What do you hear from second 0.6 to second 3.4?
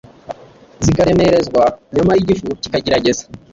zikaremerezwa; nyamara igifu kikagerageza